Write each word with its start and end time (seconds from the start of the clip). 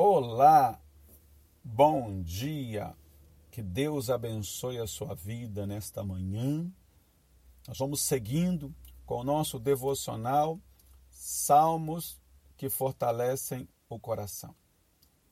Olá, 0.00 0.80
bom 1.64 2.22
dia, 2.22 2.94
que 3.50 3.60
Deus 3.60 4.10
abençoe 4.10 4.78
a 4.78 4.86
sua 4.86 5.12
vida 5.12 5.66
nesta 5.66 6.04
manhã. 6.04 6.70
Nós 7.66 7.76
vamos 7.76 8.02
seguindo 8.02 8.72
com 9.04 9.16
o 9.16 9.24
nosso 9.24 9.58
devocional 9.58 10.60
Salmos 11.10 12.16
que 12.56 12.68
fortalecem 12.68 13.68
o 13.88 13.98
coração. 13.98 14.54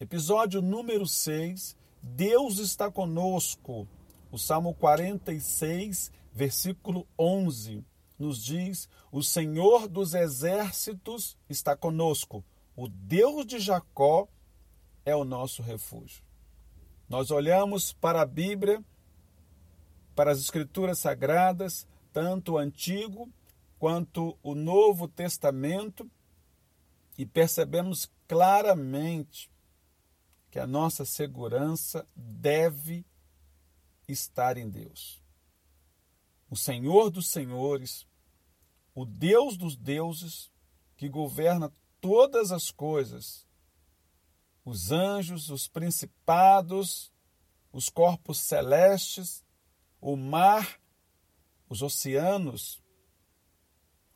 Episódio 0.00 0.60
número 0.60 1.06
6, 1.06 1.76
Deus 2.02 2.58
está 2.58 2.90
conosco. 2.90 3.86
O 4.28 4.38
Salmo 4.40 4.74
46, 4.74 6.10
versículo 6.32 7.06
11, 7.16 7.84
nos 8.18 8.42
diz: 8.42 8.88
O 9.12 9.22
Senhor 9.22 9.86
dos 9.86 10.14
exércitos 10.14 11.38
está 11.48 11.76
conosco, 11.76 12.44
o 12.74 12.88
Deus 12.88 13.46
de 13.46 13.60
Jacó 13.60 14.26
é 15.08 15.16
o 15.16 15.24
nosso 15.24 15.62
refúgio. 15.62 16.22
Nós 17.08 17.30
olhamos 17.30 17.94
para 17.94 18.20
a 18.20 18.26
Bíblia, 18.26 18.84
para 20.14 20.32
as 20.32 20.38
Escrituras 20.38 20.98
Sagradas, 20.98 21.88
tanto 22.12 22.52
o 22.52 22.58
Antigo 22.58 23.32
quanto 23.78 24.38
o 24.42 24.54
Novo 24.54 25.08
Testamento, 25.08 26.10
e 27.16 27.24
percebemos 27.24 28.10
claramente 28.26 29.50
que 30.50 30.58
a 30.58 30.66
nossa 30.66 31.06
segurança 31.06 32.06
deve 32.14 33.06
estar 34.06 34.58
em 34.58 34.68
Deus. 34.68 35.22
O 36.50 36.56
Senhor 36.56 37.08
dos 37.08 37.30
Senhores, 37.30 38.06
o 38.94 39.06
Deus 39.06 39.56
dos 39.56 39.74
deuses, 39.74 40.52
que 40.98 41.08
governa 41.08 41.72
todas 41.98 42.52
as 42.52 42.70
coisas, 42.70 43.47
os 44.68 44.92
anjos, 44.92 45.48
os 45.48 45.66
principados, 45.66 47.10
os 47.72 47.88
corpos 47.88 48.38
celestes, 48.38 49.42
o 49.98 50.14
mar, 50.14 50.78
os 51.70 51.80
oceanos, 51.80 52.82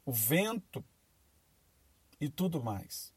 o 0.04 0.12
vento 0.12 0.84
e 2.20 2.28
tudo 2.28 2.62
mais. 2.62 3.14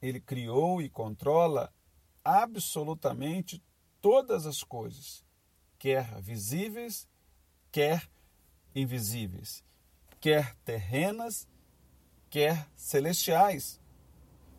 Ele 0.00 0.20
criou 0.20 0.80
e 0.80 0.88
controla 0.88 1.70
absolutamente 2.24 3.62
todas 4.00 4.46
as 4.46 4.62
coisas, 4.62 5.22
quer 5.78 6.18
visíveis, 6.22 7.06
quer 7.70 8.08
invisíveis, 8.74 9.62
quer 10.18 10.56
terrenas, 10.64 11.46
quer 12.30 12.70
celestiais. 12.74 13.78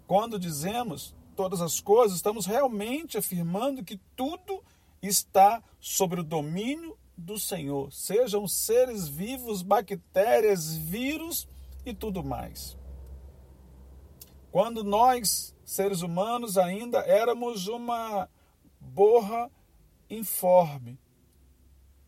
Quando 0.06 0.40
dizemos 0.40 1.16
todas 1.40 1.62
as 1.62 1.80
coisas, 1.80 2.18
estamos 2.18 2.46
realmente 2.46 3.18
afirmando 3.18 3.82
que 3.82 3.96
tudo 4.14 4.62
está 5.02 5.64
sobre 5.80 6.20
o 6.20 6.24
domínio 6.24 6.98
do 7.16 7.40
Senhor, 7.40 7.94
sejam 7.94 8.46
seres 8.46 9.08
vivos, 9.08 9.62
bactérias, 9.62 10.76
vírus 10.76 11.48
e 11.86 11.94
tudo 11.94 12.22
mais. 12.22 12.78
Quando 14.52 14.84
nós, 14.84 15.56
seres 15.64 16.02
humanos, 16.02 16.58
ainda 16.58 17.00
éramos 17.06 17.68
uma 17.68 18.28
borra 18.78 19.50
informe, 20.10 21.00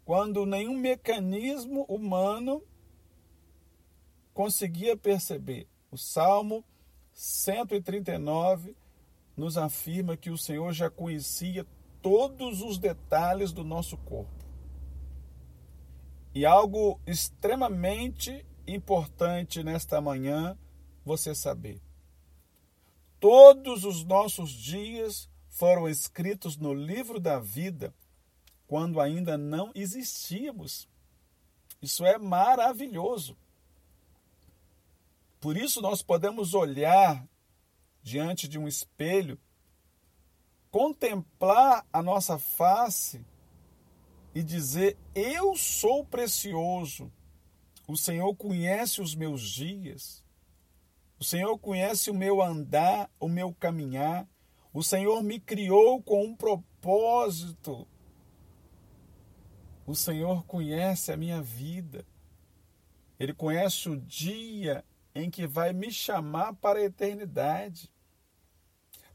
quando 0.03 0.45
nenhum 0.45 0.75
mecanismo 0.75 1.85
humano 1.87 2.61
conseguia 4.33 4.97
perceber. 4.97 5.69
O 5.89 5.97
Salmo 5.97 6.65
139 7.13 8.75
nos 9.35 9.57
afirma 9.57 10.17
que 10.17 10.29
o 10.29 10.37
Senhor 10.37 10.73
já 10.73 10.89
conhecia 10.89 11.65
todos 12.01 12.61
os 12.61 12.77
detalhes 12.77 13.51
do 13.51 13.63
nosso 13.63 13.97
corpo. 13.97 14.45
E 16.33 16.45
algo 16.45 16.99
extremamente 17.05 18.45
importante 18.65 19.63
nesta 19.63 19.99
manhã 19.99 20.57
você 21.03 21.35
saber. 21.35 21.81
Todos 23.19 23.85
os 23.85 24.03
nossos 24.03 24.51
dias 24.51 25.29
foram 25.49 25.87
escritos 25.87 26.57
no 26.57 26.73
livro 26.73 27.19
da 27.19 27.39
vida 27.39 27.93
quando 28.65 29.01
ainda 29.01 29.37
não 29.37 29.71
existíamos. 29.75 30.87
Isso 31.81 32.05
é 32.05 32.17
maravilhoso. 32.17 33.35
Por 35.41 35.57
isso 35.57 35.81
nós 35.81 36.01
podemos 36.01 36.53
olhar 36.53 37.27
diante 38.01 38.47
de 38.47 38.57
um 38.57 38.67
espelho, 38.67 39.39
contemplar 40.69 41.85
a 41.91 42.01
nossa 42.01 42.37
face 42.39 43.25
e 44.33 44.41
dizer: 44.41 44.97
Eu 45.13 45.55
sou 45.55 46.05
precioso. 46.05 47.11
O 47.87 47.97
Senhor 47.97 48.33
conhece 48.35 49.01
os 49.01 49.13
meus 49.13 49.41
dias. 49.41 50.23
O 51.19 51.23
Senhor 51.23 51.57
conhece 51.59 52.09
o 52.09 52.13
meu 52.13 52.41
andar, 52.41 53.11
o 53.19 53.27
meu 53.27 53.53
caminhar. 53.53 54.27
O 54.73 54.81
Senhor 54.81 55.21
me 55.21 55.39
criou 55.39 56.01
com 56.01 56.23
um 56.23 56.35
propósito. 56.35 57.87
O 59.85 59.93
Senhor 59.93 60.45
conhece 60.45 61.11
a 61.11 61.17
minha 61.17 61.41
vida. 61.41 62.05
Ele 63.19 63.33
conhece 63.33 63.89
o 63.89 63.97
dia 63.97 64.83
em 65.13 65.29
que 65.29 65.45
vai 65.45 65.73
me 65.73 65.91
chamar 65.91 66.53
para 66.53 66.79
a 66.79 66.83
eternidade. 66.83 67.91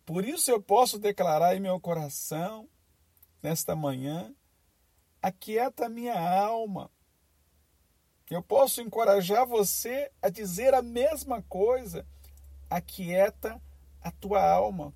Por 0.05 0.25
isso 0.25 0.51
eu 0.51 0.63
posso 0.63 0.99
declarar 0.99 1.57
em 1.57 1.61
meu 1.61 1.81
coração, 1.81 2.69
nesta 3.43 3.75
manhã, 3.75 4.35
aquieta 5.21 5.89
minha 5.89 6.19
alma. 6.19 6.91
Eu 8.31 8.43
posso 8.43 8.81
encorajar 8.81 9.47
você 9.47 10.11
a 10.21 10.29
dizer 10.29 10.75
a 10.75 10.83
mesma 10.83 11.43
coisa, 11.43 12.07
aquieta 12.69 13.61
a 14.01 14.11
tua 14.11 14.49
alma, 14.49 14.95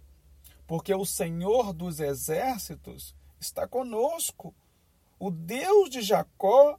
porque 0.66 0.94
o 0.94 1.04
Senhor 1.04 1.72
dos 1.72 2.00
exércitos 2.00 3.14
está 3.40 3.66
conosco. 3.66 4.54
O 5.18 5.30
Deus 5.30 5.90
de 5.90 6.02
Jacó 6.02 6.78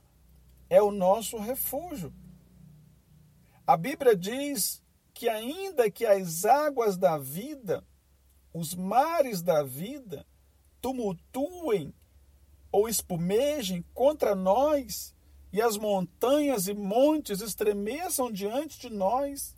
é 0.70 0.82
o 0.82 0.92
nosso 0.92 1.38
refúgio. 1.38 2.14
A 3.72 3.78
Bíblia 3.78 4.18
diz 4.18 4.84
que, 5.14 5.30
ainda 5.30 5.90
que 5.90 6.06
as 6.06 6.44
águas 6.44 6.98
da 6.98 7.18
vida, 7.18 7.88
os 8.54 8.76
mares 8.76 9.42
da 9.42 9.64
vida, 9.64 10.28
tumultuem 10.82 11.94
ou 12.70 12.90
espumejem 12.90 13.82
contra 13.94 14.36
nós, 14.36 15.16
e 15.54 15.62
as 15.62 15.78
montanhas 15.78 16.68
e 16.68 16.74
montes 16.74 17.40
estremeçam 17.40 18.30
diante 18.30 18.78
de 18.78 18.90
nós, 18.90 19.56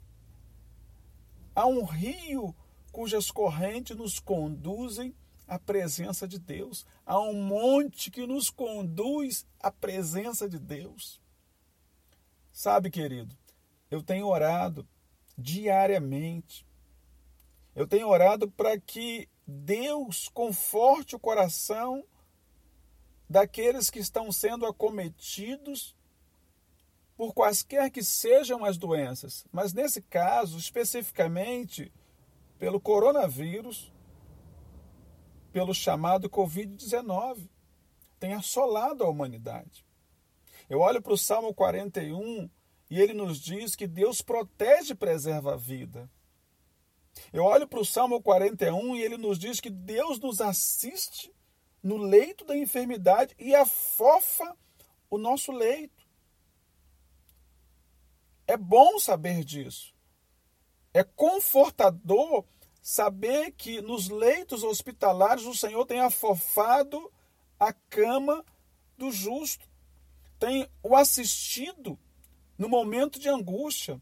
há 1.56 1.66
um 1.66 1.84
rio 1.84 2.56
cujas 2.92 3.32
correntes 3.32 3.98
nos 3.98 4.20
conduzem 4.20 5.16
à 5.48 5.58
presença 5.58 6.28
de 6.28 6.38
Deus. 6.38 6.86
Há 7.04 7.20
um 7.20 7.34
monte 7.34 8.12
que 8.12 8.28
nos 8.28 8.52
conduz 8.52 9.44
à 9.60 9.72
presença 9.72 10.48
de 10.48 10.60
Deus. 10.60 11.20
Sabe, 12.52 12.92
querido, 12.92 13.36
eu 13.94 14.02
tenho 14.02 14.26
orado 14.26 14.88
diariamente. 15.38 16.66
Eu 17.76 17.88
tenho 17.88 18.08
orado 18.08 18.50
para 18.50 18.80
que 18.80 19.30
Deus 19.46 20.28
conforte 20.30 21.16
o 21.16 21.20
coração 21.20 22.04
daqueles 23.30 23.92
que 23.92 24.00
estão 24.00 24.32
sendo 24.32 24.66
acometidos 24.66 25.96
por 27.16 27.36
quaisquer 27.36 27.92
que 27.92 28.04
sejam 28.04 28.66
as 28.66 28.80
doenças, 28.80 29.46
mas 29.52 29.74
nesse 29.74 30.02
caso, 30.02 30.58
especificamente 30.58 31.94
pelo 32.58 32.82
coronavírus, 32.82 33.94
pelo 35.52 35.72
chamado 35.72 36.28
Covid-19, 36.28 37.48
tem 38.20 38.34
assolado 38.34 39.04
a 39.04 39.10
humanidade. 39.10 39.86
Eu 40.68 40.80
olho 40.80 41.00
para 41.00 41.14
o 41.14 41.18
Salmo 41.18 41.54
41 41.54 42.50
e 42.90 43.00
ele 43.00 43.14
nos 43.14 43.40
diz 43.40 43.76
que 43.76 43.88
Deus 43.88 44.22
protege 44.22 44.94
e 44.94 44.96
preserva 44.96 45.54
a 45.54 45.58
vida. 45.58 46.10
Eu 47.32 47.44
olho 47.44 47.68
para 47.68 47.80
o 47.80 47.86
Salmo 47.86 48.22
41 48.22 48.96
e 48.96 49.04
ele 49.04 49.18
nos 49.18 49.38
diz 49.38 49.60
que 49.60 49.70
Deus 49.70 50.20
nos 50.20 50.42
assiste 50.42 51.34
no 51.82 51.98
leito 51.98 52.46
da 52.46 52.58
enfermidade 52.58 53.36
e 53.38 53.54
afofa 53.54 54.56
o 55.10 55.18
nosso 55.18 55.52
leito. 55.52 56.04
É 58.48 58.58
bom 58.58 59.00
saber 59.00 59.44
disso. 59.44 59.94
É 60.94 61.04
confortador 61.04 62.46
saber 62.82 63.52
que 63.52 63.82
nos 63.82 64.10
leitos 64.10 64.64
hospitalares 64.64 65.46
o 65.46 65.56
Senhor 65.56 65.86
tem 65.86 66.02
afofado 66.02 67.12
a 67.60 67.72
cama 67.72 68.46
do 68.98 69.12
justo, 69.12 69.66
tem 70.38 70.70
o 70.84 70.96
assistido 70.96 71.98
no 72.58 72.70
momento 72.70 73.20
de 73.20 73.30
angústia. 73.30 74.02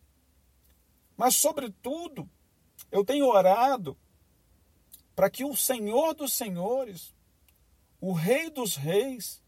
Mas, 1.18 1.36
sobretudo, 1.36 2.30
eu 2.92 3.06
tenho 3.06 3.27
orado 3.27 3.98
para 5.15 5.30
que 5.30 5.45
o 5.45 5.56
Senhor 5.56 6.13
dos 6.13 6.33
Senhores, 6.33 7.13
o 8.00 8.13
Rei 8.13 8.50
dos 8.50 8.75
Reis, 8.75 9.42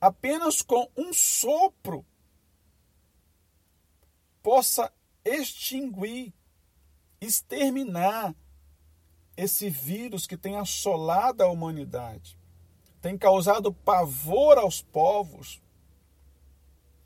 apenas 0.00 0.62
com 0.62 0.90
um 0.96 1.12
sopro, 1.12 2.04
possa 4.42 4.92
extinguir, 5.24 6.34
exterminar 7.20 8.34
esse 9.36 9.70
vírus 9.70 10.26
que 10.26 10.36
tem 10.36 10.56
assolado 10.56 11.42
a 11.42 11.48
humanidade, 11.48 12.38
tem 13.00 13.16
causado 13.16 13.72
pavor 13.72 14.58
aos 14.58 14.82
povos. 14.82 15.60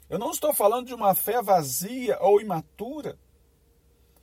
Eu 0.08 0.19
não 0.19 0.31
estou 0.31 0.55
falando 0.55 0.87
de 0.87 0.94
uma 0.94 1.14
fé 1.14 1.43
vazia 1.43 2.19
ou 2.20 2.40
imatura, 2.40 3.19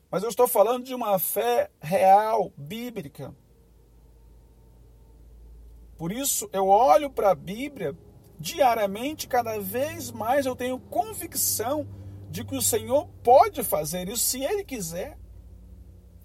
mas 0.10 0.24
eu 0.24 0.30
estou 0.30 0.48
falando 0.48 0.84
de 0.84 0.96
uma 0.96 1.20
fé 1.20 1.70
real, 1.80 2.52
bíblica. 2.58 3.36
Por 5.98 6.12
isso, 6.12 6.50
eu 6.52 6.68
olho 6.68 7.10
para 7.10 7.32
a 7.32 7.36
Bíblia 7.36 7.96
diariamente, 8.40 9.28
cada 9.28 9.60
vez 9.60 10.12
mais 10.12 10.46
eu 10.46 10.56
tenho 10.56 10.80
convicção 10.80 11.88
de 12.30 12.44
que 12.44 12.56
o 12.56 12.62
Senhor 12.62 13.08
pode 13.24 13.64
fazer 13.64 14.10
isso 14.10 14.24
se 14.24 14.44
Ele 14.44 14.64
quiser. 14.64 15.18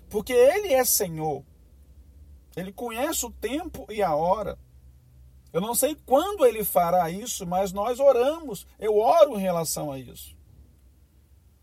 Porque 0.08 0.32
Ele 0.32 0.72
é 0.72 0.84
Senhor. 0.84 1.44
Ele 2.56 2.72
conhece 2.72 3.24
o 3.26 3.30
tempo 3.30 3.86
e 3.90 4.02
a 4.02 4.14
hora. 4.14 4.58
Eu 5.52 5.60
não 5.60 5.74
sei 5.74 5.96
quando 6.06 6.46
ele 6.46 6.62
fará 6.62 7.10
isso, 7.10 7.46
mas 7.46 7.72
nós 7.72 7.98
oramos. 7.98 8.66
Eu 8.78 8.96
oro 8.96 9.38
em 9.38 9.42
relação 9.42 9.90
a 9.90 9.98
isso. 9.98 10.36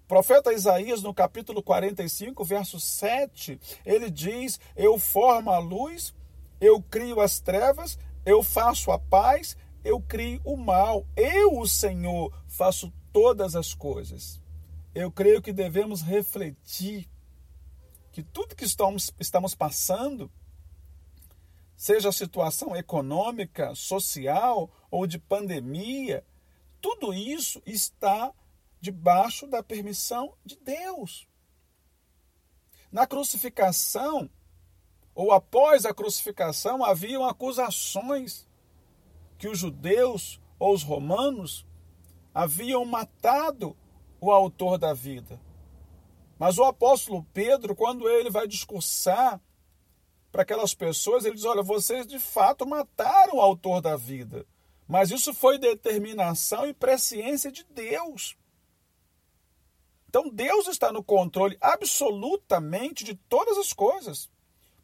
O 0.03 0.07
profeta 0.07 0.53
Isaías, 0.53 1.01
no 1.01 1.13
capítulo 1.13 1.61
45, 1.61 2.43
verso 2.43 2.79
7, 2.79 3.59
ele 3.85 4.09
diz: 4.09 4.59
Eu 4.75 4.99
formo 4.99 5.51
a 5.51 5.57
luz, 5.57 6.13
eu 6.59 6.81
crio 6.81 7.21
as 7.21 7.39
trevas, 7.39 7.97
eu 8.25 8.43
faço 8.43 8.91
a 8.91 8.99
paz, 8.99 9.55
eu 9.83 10.01
crio 10.01 10.41
o 10.43 10.57
mal. 10.57 11.05
Eu, 11.15 11.59
o 11.59 11.67
Senhor, 11.67 12.33
faço 12.45 12.91
todas 13.13 13.55
as 13.55 13.73
coisas. 13.73 14.41
Eu 14.93 15.11
creio 15.11 15.41
que 15.41 15.53
devemos 15.53 16.01
refletir 16.01 17.09
que 18.11 18.23
tudo 18.23 18.55
que 18.55 18.65
estamos, 18.65 19.13
estamos 19.19 19.53
passando 19.53 20.31
seja 21.77 22.09
a 22.09 22.11
situação 22.11 22.75
econômica, 22.75 23.75
social 23.75 24.69
ou 24.89 25.05
de 25.05 25.19
pandemia, 25.19 26.25
tudo 26.81 27.13
isso 27.13 27.61
está 27.65 28.33
debaixo 28.81 29.45
da 29.45 29.61
permissão 29.61 30.33
de 30.43 30.57
Deus. 30.57 31.27
Na 32.91 33.05
crucificação, 33.05 34.27
ou 35.13 35.31
após 35.31 35.85
a 35.85 35.93
crucificação, 35.93 36.83
haviam 36.83 37.23
acusações 37.23 38.47
que 39.37 39.47
os 39.47 39.59
judeus 39.59 40.41
ou 40.57 40.73
os 40.73 40.81
romanos 40.81 41.65
haviam 42.33 42.83
matado 42.85 43.77
o 44.19 44.31
autor 44.31 44.79
da 44.79 44.93
vida. 44.93 45.39
Mas 46.39 46.57
o 46.57 46.63
apóstolo 46.63 47.23
Pedro, 47.33 47.75
quando 47.75 48.09
ele 48.09 48.31
vai 48.31 48.47
discursar 48.47 49.39
para 50.37 50.43
aquelas 50.43 50.75
pessoas, 50.75 51.25
ele 51.25 51.33
diz: 51.33 51.45
olha, 51.45 51.63
vocês 51.63 52.05
de 52.05 52.19
fato 52.19 52.63
mataram 52.63 53.37
o 53.37 53.41
autor 53.41 53.81
da 53.81 53.95
vida. 53.95 54.45
Mas 54.87 55.09
isso 55.09 55.33
foi 55.33 55.57
determinação 55.57 56.67
e 56.67 56.75
presciência 56.75 57.51
de 57.51 57.63
Deus. 57.63 58.37
Então 60.07 60.29
Deus 60.29 60.67
está 60.67 60.91
no 60.91 61.03
controle 61.03 61.57
absolutamente 61.59 63.03
de 63.03 63.15
todas 63.15 63.57
as 63.57 63.73
coisas. 63.73 64.29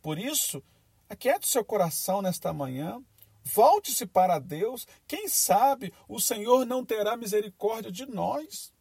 Por 0.01 0.17
isso, 0.17 0.63
aquiete 1.07 1.47
seu 1.47 1.63
coração 1.63 2.19
nesta 2.19 2.51
manhã, 2.51 2.99
volte-se 3.43 4.07
para 4.07 4.39
Deus. 4.39 4.87
Quem 5.07 5.27
sabe 5.27 5.93
o 6.07 6.19
Senhor 6.19 6.65
não 6.65 6.83
terá 6.83 7.15
misericórdia 7.15 7.91
de 7.91 8.07
nós. 8.07 8.73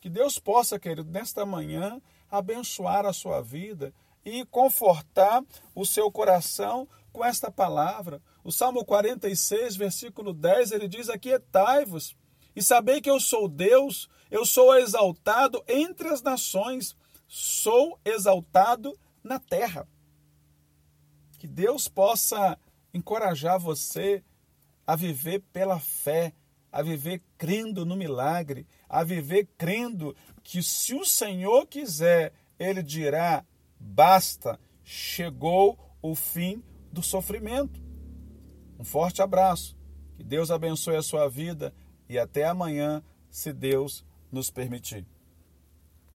Que 0.00 0.10
Deus 0.10 0.40
possa, 0.40 0.76
querido, 0.76 1.08
nesta 1.08 1.46
manhã, 1.46 2.02
abençoar 2.28 3.06
a 3.06 3.12
sua 3.12 3.40
vida 3.40 3.94
e 4.24 4.44
confortar 4.46 5.42
o 5.74 5.84
seu 5.84 6.10
coração 6.10 6.88
com 7.12 7.24
esta 7.24 7.50
palavra. 7.50 8.22
O 8.44 8.52
Salmo 8.52 8.84
46, 8.84 9.76
versículo 9.76 10.32
10, 10.32 10.72
ele 10.72 10.88
diz: 10.88 11.08
Aquietai-vos 11.08 12.16
e 12.54 12.62
sabei 12.62 13.00
que 13.00 13.10
eu 13.10 13.20
sou 13.20 13.48
Deus, 13.48 14.08
eu 14.30 14.44
sou 14.44 14.74
exaltado 14.76 15.62
entre 15.68 16.08
as 16.08 16.22
nações, 16.22 16.96
sou 17.26 17.98
exaltado 18.04 18.98
na 19.22 19.38
terra. 19.38 19.86
Que 21.38 21.46
Deus 21.46 21.88
possa 21.88 22.58
encorajar 22.92 23.58
você 23.58 24.22
a 24.86 24.96
viver 24.96 25.42
pela 25.52 25.78
fé, 25.78 26.34
a 26.72 26.82
viver 26.82 27.22
crendo 27.38 27.86
no 27.86 27.96
milagre, 27.96 28.66
a 28.88 29.04
viver 29.04 29.48
crendo 29.56 30.14
que 30.42 30.62
se 30.62 30.94
o 30.94 31.04
Senhor 31.04 31.66
quiser, 31.66 32.32
ele 32.58 32.82
dirá: 32.82 33.44
Basta, 33.80 34.60
chegou 34.84 35.78
o 36.02 36.14
fim 36.14 36.62
do 36.92 37.02
sofrimento. 37.02 37.80
Um 38.78 38.84
forte 38.84 39.22
abraço, 39.22 39.76
que 40.16 40.22
Deus 40.22 40.50
abençoe 40.50 40.96
a 40.96 41.02
sua 41.02 41.28
vida 41.28 41.74
e 42.08 42.18
até 42.18 42.44
amanhã, 42.44 43.02
se 43.30 43.52
Deus 43.52 44.04
nos 44.30 44.50
permitir. 44.50 45.06